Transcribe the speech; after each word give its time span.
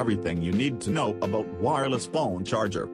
everything 0.00 0.40
you 0.40 0.50
need 0.50 0.80
to 0.80 0.90
know 0.90 1.10
about 1.20 1.46
wireless 1.60 2.06
phone 2.06 2.42
charger. 2.42 2.88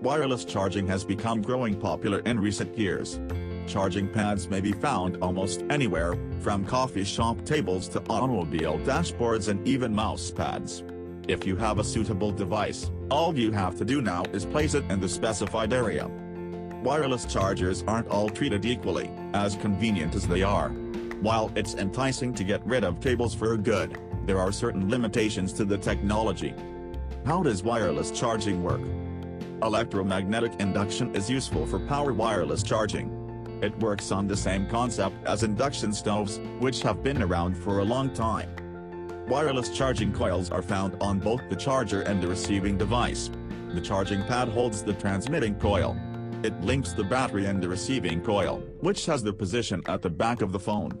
Wireless 0.00 0.44
charging 0.44 0.88
has 0.88 1.04
become 1.04 1.40
growing 1.40 1.78
popular 1.78 2.18
in 2.30 2.40
recent 2.40 2.76
years. 2.76 3.20
Charging 3.68 4.08
pads 4.08 4.48
may 4.48 4.60
be 4.60 4.72
found 4.72 5.18
almost 5.22 5.62
anywhere, 5.70 6.16
from 6.40 6.64
coffee 6.64 7.04
shop 7.04 7.44
tables 7.44 7.86
to 7.90 8.02
automobile 8.10 8.76
dashboards 8.80 9.46
and 9.46 9.64
even 9.68 9.94
mouse 9.94 10.32
pads. 10.32 10.82
If 11.28 11.46
you 11.46 11.54
have 11.54 11.78
a 11.78 11.84
suitable 11.84 12.32
device, 12.32 12.90
all 13.08 13.38
you 13.38 13.52
have 13.52 13.76
to 13.76 13.84
do 13.84 14.02
now 14.02 14.24
is 14.32 14.44
place 14.44 14.74
it 14.74 14.84
in 14.90 14.98
the 14.98 15.08
specified 15.08 15.72
area. 15.72 16.08
Wireless 16.82 17.24
chargers 17.24 17.84
aren't 17.86 18.08
all 18.08 18.28
treated 18.28 18.64
equally, 18.64 19.08
as 19.32 19.54
convenient 19.54 20.16
as 20.16 20.26
they 20.26 20.42
are. 20.42 20.70
While 21.20 21.52
it's 21.54 21.74
enticing 21.74 22.34
to 22.34 22.42
get 22.42 22.66
rid 22.66 22.82
of 22.82 23.00
cables 23.00 23.32
for 23.32 23.56
good, 23.56 23.96
there 24.26 24.38
are 24.38 24.52
certain 24.52 24.88
limitations 24.88 25.52
to 25.54 25.64
the 25.64 25.78
technology. 25.78 26.54
How 27.24 27.42
does 27.42 27.62
wireless 27.62 28.10
charging 28.10 28.62
work? 28.62 28.82
Electromagnetic 29.62 30.52
induction 30.58 31.14
is 31.14 31.30
useful 31.30 31.66
for 31.66 31.78
power 31.78 32.12
wireless 32.12 32.62
charging. 32.62 33.18
It 33.62 33.78
works 33.78 34.10
on 34.10 34.26
the 34.26 34.36
same 34.36 34.66
concept 34.66 35.14
as 35.24 35.44
induction 35.44 35.92
stoves, 35.92 36.40
which 36.58 36.82
have 36.82 37.02
been 37.02 37.22
around 37.22 37.56
for 37.56 37.78
a 37.78 37.84
long 37.84 38.12
time. 38.12 38.50
Wireless 39.28 39.68
charging 39.68 40.12
coils 40.12 40.50
are 40.50 40.62
found 40.62 40.96
on 41.00 41.20
both 41.20 41.42
the 41.48 41.54
charger 41.54 42.02
and 42.02 42.20
the 42.20 42.26
receiving 42.26 42.76
device. 42.76 43.30
The 43.72 43.80
charging 43.80 44.24
pad 44.24 44.48
holds 44.48 44.82
the 44.82 44.94
transmitting 44.94 45.54
coil. 45.54 45.96
It 46.42 46.60
links 46.60 46.92
the 46.92 47.04
battery 47.04 47.46
and 47.46 47.62
the 47.62 47.68
receiving 47.68 48.20
coil, 48.20 48.64
which 48.80 49.06
has 49.06 49.22
the 49.22 49.32
position 49.32 49.80
at 49.86 50.02
the 50.02 50.10
back 50.10 50.42
of 50.42 50.50
the 50.50 50.58
phone. 50.58 51.00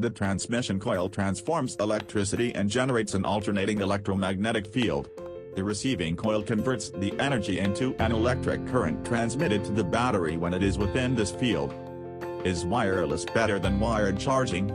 The 0.00 0.08
transmission 0.08 0.80
coil 0.80 1.10
transforms 1.10 1.76
electricity 1.76 2.54
and 2.54 2.70
generates 2.70 3.12
an 3.12 3.26
alternating 3.26 3.82
electromagnetic 3.82 4.66
field. 4.66 5.10
The 5.54 5.62
receiving 5.62 6.16
coil 6.16 6.42
converts 6.42 6.88
the 6.88 7.12
energy 7.20 7.58
into 7.58 7.94
an 7.98 8.10
electric 8.10 8.66
current 8.66 9.04
transmitted 9.04 9.62
to 9.66 9.72
the 9.72 9.84
battery 9.84 10.38
when 10.38 10.54
it 10.54 10.62
is 10.62 10.78
within 10.78 11.14
this 11.14 11.30
field. 11.30 11.74
Is 12.46 12.64
wireless 12.64 13.26
better 13.26 13.58
than 13.58 13.78
wired 13.78 14.18
charging? 14.18 14.68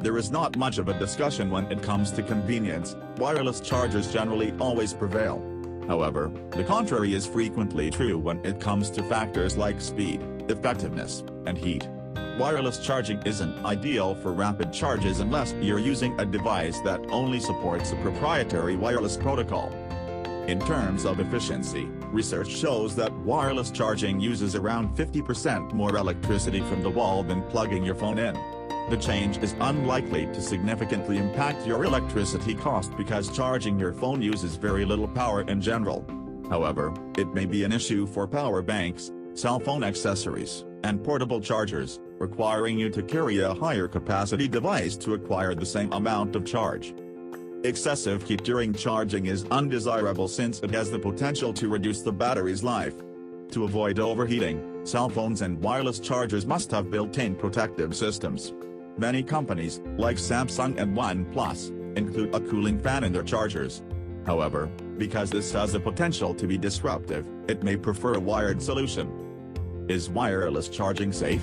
There 0.00 0.18
is 0.18 0.30
not 0.30 0.58
much 0.58 0.76
of 0.76 0.88
a 0.88 0.98
discussion 0.98 1.50
when 1.50 1.72
it 1.72 1.82
comes 1.82 2.10
to 2.10 2.22
convenience, 2.22 2.94
wireless 3.16 3.60
chargers 3.62 4.12
generally 4.12 4.52
always 4.60 4.92
prevail. 4.92 5.42
However, 5.88 6.30
the 6.50 6.64
contrary 6.64 7.14
is 7.14 7.24
frequently 7.26 7.90
true 7.90 8.18
when 8.18 8.44
it 8.44 8.60
comes 8.60 8.90
to 8.90 9.02
factors 9.04 9.56
like 9.56 9.80
speed, 9.80 10.20
effectiveness, 10.50 11.24
and 11.46 11.56
heat. 11.56 11.88
Wireless 12.38 12.78
charging 12.78 13.22
isn't 13.22 13.64
ideal 13.64 14.14
for 14.16 14.32
rapid 14.32 14.72
charges 14.72 15.20
unless 15.20 15.54
you're 15.60 15.78
using 15.78 16.18
a 16.18 16.26
device 16.26 16.80
that 16.80 17.00
only 17.10 17.38
supports 17.38 17.92
a 17.92 17.96
proprietary 17.96 18.76
wireless 18.76 19.16
protocol. 19.16 19.72
In 20.48 20.58
terms 20.60 21.04
of 21.04 21.20
efficiency, 21.20 21.84
research 22.12 22.50
shows 22.50 22.94
that 22.96 23.12
wireless 23.18 23.70
charging 23.70 24.20
uses 24.20 24.56
around 24.56 24.96
50% 24.96 25.72
more 25.72 25.96
electricity 25.96 26.60
from 26.60 26.82
the 26.82 26.90
wall 26.90 27.22
than 27.22 27.42
plugging 27.44 27.84
your 27.84 27.94
phone 27.94 28.18
in. 28.18 28.34
The 28.90 28.98
change 28.98 29.38
is 29.38 29.54
unlikely 29.60 30.26
to 30.26 30.42
significantly 30.42 31.16
impact 31.16 31.66
your 31.66 31.84
electricity 31.84 32.54
cost 32.54 32.94
because 32.96 33.34
charging 33.34 33.78
your 33.78 33.94
phone 33.94 34.20
uses 34.20 34.56
very 34.56 34.84
little 34.84 35.08
power 35.08 35.42
in 35.42 35.60
general. 35.60 36.04
However, 36.50 36.92
it 37.16 37.32
may 37.32 37.46
be 37.46 37.64
an 37.64 37.72
issue 37.72 38.06
for 38.06 38.26
power 38.26 38.60
banks, 38.60 39.10
cell 39.32 39.58
phone 39.58 39.82
accessories, 39.82 40.64
and 40.82 41.02
portable 41.02 41.40
chargers, 41.40 41.98
requiring 42.18 42.78
you 42.78 42.90
to 42.90 43.02
carry 43.02 43.40
a 43.40 43.54
higher 43.54 43.88
capacity 43.88 44.48
device 44.48 44.96
to 44.96 45.14
acquire 45.14 45.54
the 45.54 45.66
same 45.66 45.92
amount 45.92 46.36
of 46.36 46.44
charge. 46.44 46.94
Excessive 47.64 48.22
heat 48.22 48.44
during 48.44 48.74
charging 48.74 49.26
is 49.26 49.46
undesirable 49.50 50.28
since 50.28 50.60
it 50.60 50.70
has 50.70 50.90
the 50.90 50.98
potential 50.98 51.52
to 51.54 51.68
reduce 51.68 52.02
the 52.02 52.12
battery's 52.12 52.62
life. 52.62 52.94
To 53.52 53.64
avoid 53.64 53.98
overheating, 53.98 54.84
cell 54.84 55.08
phones 55.08 55.40
and 55.42 55.60
wireless 55.60 55.98
chargers 55.98 56.44
must 56.44 56.70
have 56.72 56.90
built-in 56.90 57.34
protective 57.36 57.96
systems. 57.96 58.52
Many 58.98 59.22
companies, 59.22 59.80
like 59.96 60.18
Samsung 60.18 60.78
and 60.78 60.96
OnePlus, 60.96 61.96
include 61.96 62.34
a 62.34 62.40
cooling 62.40 62.78
fan 62.80 63.02
in 63.04 63.12
their 63.12 63.22
chargers. 63.22 63.82
However, 64.26 64.66
because 64.98 65.30
this 65.30 65.52
has 65.52 65.72
the 65.72 65.80
potential 65.80 66.34
to 66.34 66.46
be 66.46 66.58
disruptive, 66.58 67.26
it 67.48 67.62
may 67.62 67.76
prefer 67.76 68.14
a 68.14 68.20
wired 68.20 68.60
solution. 68.62 69.86
Is 69.88 70.10
wireless 70.10 70.68
charging 70.68 71.12
safe? 71.12 71.42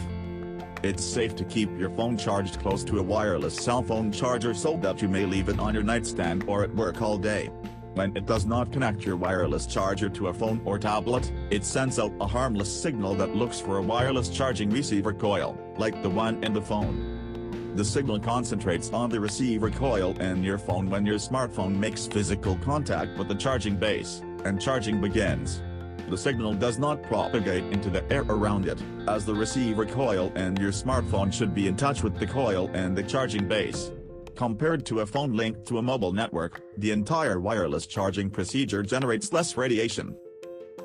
It's 0.84 1.06
safe 1.06 1.36
to 1.36 1.46
keep 1.46 1.70
your 1.78 1.92
phone 1.92 2.18
charged 2.18 2.60
close 2.60 2.84
to 2.86 2.98
a 2.98 3.04
wireless 3.04 3.56
cell 3.56 3.84
phone 3.84 4.12
charger 4.12 4.56
so 4.56 4.78
that 4.78 5.00
you 5.00 5.08
may 5.08 5.28
leave 5.28 5.48
it 5.48 5.60
on 5.60 5.76
your 5.76 5.84
nightstand 5.84 6.46
or 6.48 6.64
at 6.64 6.74
work 6.74 7.04
all 7.04 7.20
day. 7.20 7.52
When 7.94 8.18
it 8.18 8.26
does 8.26 8.48
not 8.48 8.72
connect 8.72 9.06
your 9.06 9.16
wireless 9.16 9.68
charger 9.68 10.10
to 10.10 10.30
a 10.30 10.34
phone 10.34 10.60
or 10.66 10.80
tablet, 10.80 11.32
it 11.52 11.66
sends 11.66 12.00
out 12.00 12.14
a 12.20 12.26
harmless 12.26 12.82
signal 12.82 13.14
that 13.16 13.36
looks 13.36 13.60
for 13.60 13.78
a 13.78 13.82
wireless 13.82 14.28
charging 14.28 14.72
receiver 14.72 15.14
coil, 15.14 15.56
like 15.78 16.02
the 16.02 16.10
one 16.10 16.44
in 16.44 16.52
the 16.52 16.62
phone. 16.62 17.74
The 17.76 17.86
signal 17.86 18.20
concentrates 18.20 18.92
on 18.92 19.12
the 19.12 19.20
receiver 19.20 19.70
coil 19.70 20.20
in 20.20 20.44
your 20.44 20.58
phone 20.58 20.90
when 20.90 21.06
your 21.06 21.20
smartphone 21.20 21.76
makes 21.76 22.08
physical 22.08 22.56
contact 22.58 23.20
with 23.20 23.28
the 23.28 23.36
charging 23.36 23.76
base, 23.76 24.24
and 24.46 24.60
charging 24.60 25.00
begins 25.00 25.62
the 26.10 26.18
signal 26.18 26.54
does 26.54 26.78
not 26.78 27.04
propagate 27.04 27.64
into 27.72 27.90
the 27.90 28.04
air 28.12 28.24
around 28.24 28.68
it, 28.68 28.82
as 29.08 29.26
the 29.26 29.34
receiver 29.34 29.86
coil 29.86 30.32
and 30.36 30.60
your 30.60 30.72
smartphone 30.72 31.32
should 31.34 31.54
be 31.54 31.68
in 31.68 31.76
touch 31.76 32.04
with 32.04 32.18
the 32.20 32.28
coil 32.28 32.70
and 32.74 32.98
the 32.98 33.04
charging 33.04 33.48
base. 33.48 33.92
Compared 34.36 34.86
to 34.86 35.02
a 35.02 35.06
phone 35.06 35.34
linked 35.34 35.66
to 35.68 35.78
a 35.78 35.82
mobile 35.82 36.14
network, 36.14 36.62
the 36.78 36.92
entire 36.92 37.40
wireless 37.40 37.86
charging 37.86 38.30
procedure 38.30 38.82
generates 38.82 39.32
less 39.34 39.56
radiation. 39.58 40.16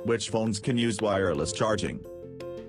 Which 0.05 0.31
phones 0.31 0.61
can 0.61 0.77
use 0.77 1.01
wireless 1.01 1.53
charging? 1.53 2.05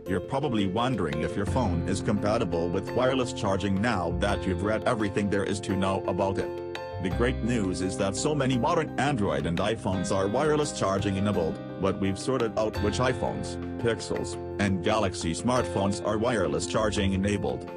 You're 0.08 0.22
probably 0.22 0.68
wondering 0.68 1.22
if 1.22 1.36
your 1.36 1.46
phone 1.46 1.88
is 1.90 2.02
compatible 2.02 2.70
with 2.70 2.90
wireless 2.92 3.34
charging 3.34 3.82
now 3.82 4.16
that 4.20 4.48
you've 4.48 4.64
read 4.64 4.88
everything 4.88 5.30
there 5.30 5.44
is 5.44 5.60
to 5.62 5.76
know 5.76 6.02
about 6.08 6.38
it. 6.38 6.67
The 7.04 7.10
great 7.12 7.44
news 7.44 7.82
is 7.82 7.96
that 8.00 8.16
so 8.16 8.34
many 8.34 8.58
modern 8.58 9.00
Android 9.00 9.46
and 9.46 9.60
iPhones 9.60 10.12
are 10.16 10.28
wireless 10.28 10.72
charging 10.72 11.16
enabled, 11.18 11.60
but 11.80 12.00
we've 12.00 12.18
sorted 12.18 12.58
out 12.58 12.76
which 12.82 12.98
iPhones, 12.98 13.56
Pixels, 13.80 14.36
and 14.60 14.84
Galaxy 14.84 15.36
smartphones 15.36 16.04
are 16.04 16.18
wireless 16.18 16.66
charging 16.66 17.14
enabled. 17.14 17.68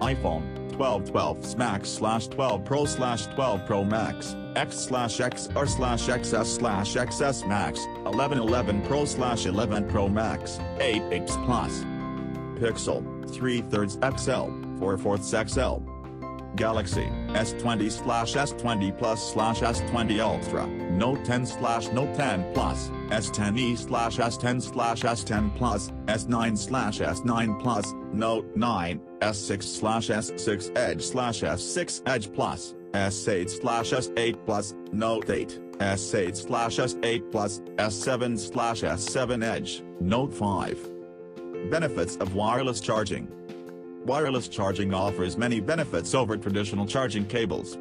iPhone 0.00 0.44
1212 0.78 1.58
Max 1.58 1.88
slash 1.88 2.28
12 2.28 2.64
Pro 2.64 2.84
slash 2.84 3.26
12 3.26 3.66
Pro 3.66 3.84
Max, 3.84 4.36
X 4.54 4.76
slash 4.76 5.18
XR 5.18 5.68
slash 5.68 6.06
XS 6.06 6.46
slash 6.46 6.94
XS 6.94 7.48
Max, 7.48 7.80
1111 8.04 8.82
Pro 8.82 9.04
slash 9.04 9.46
11 9.46 9.88
Pro 9.88 10.08
Max, 10.08 10.58
8X 10.78 11.44
Plus. 11.44 11.80
Pixel, 12.60 13.02
3 13.34 13.62
thirds 13.62 13.98
XL, 14.16 14.50
4 14.78 14.98
fourths 14.98 15.30
XL, 15.30 15.82
Galaxy 16.56 17.08
S20 17.28 17.90
slash 17.90 18.34
S20 18.34 18.98
Plus 18.98 19.32
slash 19.32 19.60
S20 19.60 20.20
Ultra, 20.20 20.66
Note 20.66 21.24
10 21.24 21.46
slash 21.46 21.88
Note 21.88 22.14
10 22.14 22.52
Plus, 22.52 22.90
S10e 23.08 23.78
slash 23.78 24.18
S10 24.18 24.62
slash 24.62 25.02
S10 25.02 25.56
Plus, 25.56 25.90
S9 26.06 26.58
slash 26.58 26.98
S9 27.00 27.60
Plus, 27.60 27.92
Note 28.12 28.56
9, 28.56 29.00
S6 29.20 29.62
slash 29.62 30.08
S6 30.08 30.76
Edge 30.76 31.02
slash 31.02 31.40
S6 31.40 32.02
Edge 32.06 32.32
Plus, 32.32 32.74
S8 32.92 33.50
slash 33.50 33.90
S8 33.90 34.44
Plus, 34.44 34.74
Note 34.92 35.30
8, 35.30 35.60
S8 35.78 36.36
slash 36.36 36.76
S8 36.76 37.30
Plus, 37.30 37.60
S7 37.76 38.38
slash 38.38 38.82
S7 38.82 39.44
Edge, 39.44 39.82
Note 40.00 40.32
5. 40.34 40.90
Benefits 41.70 42.16
of 42.16 42.34
wireless 42.34 42.80
charging. 42.80 43.28
Wireless 44.04 44.48
charging 44.48 44.92
offers 44.92 45.36
many 45.36 45.60
benefits 45.60 46.12
over 46.12 46.36
traditional 46.36 46.86
charging 46.86 47.24
cables. 47.24 47.78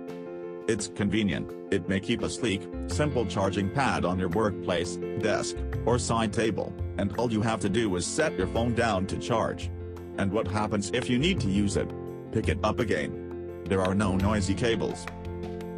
It's 0.67 0.87
convenient, 0.89 1.51
it 1.71 1.89
may 1.89 1.99
keep 1.99 2.21
a 2.21 2.29
sleek, 2.29 2.61
simple 2.85 3.25
charging 3.25 3.71
pad 3.71 4.05
on 4.05 4.19
your 4.19 4.29
workplace, 4.29 4.97
desk, 5.19 5.55
or 5.83 5.97
side 5.97 6.31
table, 6.31 6.75
and 6.99 7.11
all 7.17 7.33
you 7.33 7.41
have 7.41 7.59
to 7.61 7.69
do 7.69 7.95
is 7.95 8.05
set 8.05 8.37
your 8.37 8.45
phone 8.45 8.75
down 8.75 9.07
to 9.07 9.17
charge. 9.17 9.71
And 10.19 10.31
what 10.31 10.47
happens 10.47 10.91
if 10.93 11.09
you 11.09 11.17
need 11.17 11.39
to 11.39 11.49
use 11.49 11.75
it? 11.75 11.89
Pick 12.31 12.49
it 12.49 12.59
up 12.63 12.79
again. 12.79 13.63
There 13.65 13.81
are 13.81 13.95
no 13.95 14.15
noisy 14.15 14.53
cables. 14.53 15.07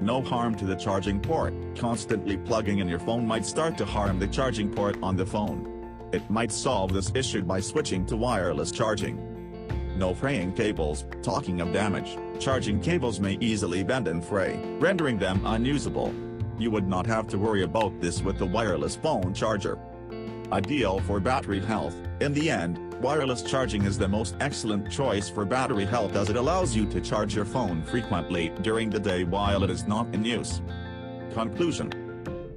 No 0.01 0.21
harm 0.21 0.55
to 0.55 0.65
the 0.65 0.75
charging 0.75 1.21
port, 1.21 1.53
constantly 1.77 2.35
plugging 2.35 2.79
in 2.79 2.89
your 2.89 2.99
phone 2.99 3.25
might 3.25 3.45
start 3.45 3.77
to 3.77 3.85
harm 3.85 4.19
the 4.19 4.27
charging 4.27 4.69
port 4.69 4.97
on 5.01 5.15
the 5.15 5.25
phone. 5.25 6.09
It 6.11 6.29
might 6.29 6.51
solve 6.51 6.91
this 6.91 7.13
issue 7.15 7.43
by 7.43 7.61
switching 7.61 8.05
to 8.07 8.17
wireless 8.17 8.69
charging. 8.69 9.32
No 9.95 10.13
fraying 10.13 10.53
cables, 10.53 11.05
talking 11.21 11.61
of 11.61 11.71
damage, 11.71 12.17
charging 12.39 12.81
cables 12.81 13.19
may 13.19 13.37
easily 13.39 13.83
bend 13.83 14.07
and 14.07 14.23
fray, 14.25 14.59
rendering 14.79 15.19
them 15.19 15.45
unusable. 15.45 16.13
You 16.57 16.71
would 16.71 16.87
not 16.87 17.05
have 17.05 17.27
to 17.27 17.37
worry 17.37 17.63
about 17.63 17.99
this 18.01 18.21
with 18.21 18.39
the 18.39 18.45
wireless 18.45 18.95
phone 18.95 19.33
charger. 19.33 19.77
Ideal 20.51 20.99
for 21.01 21.19
battery 21.19 21.63
health, 21.63 21.95
in 22.21 22.33
the 22.33 22.49
end, 22.49 22.93
wireless 23.01 23.43
charging 23.43 23.85
is 23.85 23.97
the 23.97 24.07
most 24.07 24.35
excellent 24.39 24.89
choice 24.91 25.29
for 25.29 25.45
battery 25.45 25.85
health 25.85 26.15
as 26.15 26.29
it 26.29 26.37
allows 26.37 26.75
you 26.75 26.85
to 26.87 27.01
charge 27.01 27.35
your 27.35 27.45
phone 27.45 27.83
frequently 27.83 28.51
during 28.61 28.89
the 28.89 28.99
day 28.99 29.23
while 29.23 29.63
it 29.63 29.69
is 29.69 29.87
not 29.87 30.13
in 30.15 30.25
use. 30.25 30.61
Conclusion 31.33 31.91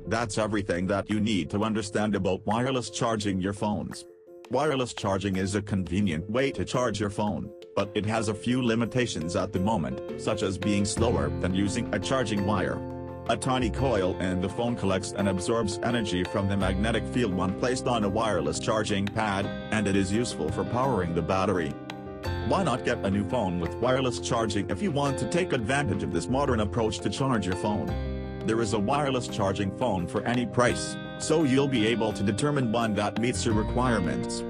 That's 0.06 0.38
everything 0.38 0.86
that 0.86 1.10
you 1.10 1.20
need 1.20 1.50
to 1.50 1.64
understand 1.64 2.14
about 2.14 2.46
wireless 2.46 2.88
charging 2.90 3.40
your 3.40 3.52
phones. 3.52 4.06
Wireless 4.50 4.94
charging 4.94 5.36
is 5.36 5.56
a 5.56 5.62
convenient 5.62 6.30
way 6.30 6.52
to 6.52 6.64
charge 6.64 7.00
your 7.00 7.10
phone, 7.10 7.50
but 7.74 7.90
it 7.96 8.06
has 8.06 8.28
a 8.28 8.34
few 8.34 8.64
limitations 8.64 9.34
at 9.34 9.52
the 9.52 9.58
moment, 9.58 10.20
such 10.20 10.44
as 10.44 10.56
being 10.56 10.84
slower 10.84 11.30
than 11.40 11.52
using 11.52 11.92
a 11.92 11.98
charging 11.98 12.46
wire. 12.46 12.80
A 13.28 13.36
tiny 13.36 13.70
coil 13.70 14.16
in 14.20 14.40
the 14.40 14.48
phone 14.48 14.76
collects 14.76 15.10
and 15.10 15.28
absorbs 15.28 15.80
energy 15.82 16.22
from 16.22 16.48
the 16.48 16.56
magnetic 16.56 17.04
field 17.08 17.34
when 17.34 17.58
placed 17.58 17.88
on 17.88 18.04
a 18.04 18.08
wireless 18.08 18.60
charging 18.60 19.04
pad, 19.04 19.46
and 19.72 19.88
it 19.88 19.96
is 19.96 20.12
useful 20.12 20.48
for 20.52 20.62
powering 20.62 21.12
the 21.12 21.22
battery. 21.22 21.70
Why 22.46 22.62
not 22.62 22.84
get 22.84 23.04
a 23.04 23.10
new 23.10 23.28
phone 23.28 23.58
with 23.58 23.74
wireless 23.74 24.20
charging 24.20 24.70
if 24.70 24.80
you 24.80 24.92
want 24.92 25.18
to 25.18 25.28
take 25.28 25.54
advantage 25.54 26.04
of 26.04 26.12
this 26.12 26.28
modern 26.28 26.60
approach 26.60 27.00
to 27.00 27.10
charge 27.10 27.46
your 27.46 27.56
phone? 27.56 27.88
There 28.46 28.60
is 28.60 28.74
a 28.74 28.78
wireless 28.78 29.26
charging 29.26 29.76
phone 29.76 30.06
for 30.06 30.22
any 30.22 30.46
price, 30.46 30.96
so 31.18 31.44
you'll 31.44 31.68
be 31.68 31.86
able 31.86 32.12
to 32.12 32.22
determine 32.22 32.72
one 32.72 32.94
that 32.94 33.18
meets 33.18 33.44
your 33.44 33.54
requirements. 33.54 34.42